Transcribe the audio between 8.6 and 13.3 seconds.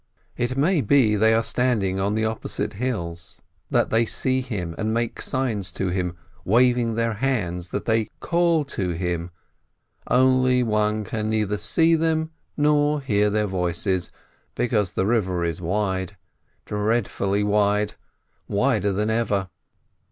to him, only one can neither see them nor hear